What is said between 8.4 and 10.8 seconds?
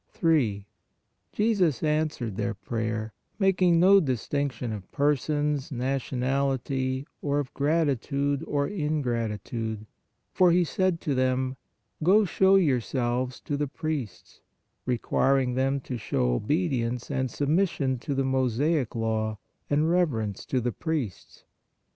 or ingratitude, for He